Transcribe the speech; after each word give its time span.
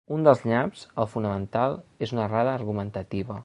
Un 0.13 0.23
dels 0.27 0.39
nyaps, 0.51 0.85
el 1.03 1.09
fonamental, 1.11 1.77
és 2.07 2.17
una 2.17 2.27
errada 2.31 2.59
argumentativa. 2.61 3.39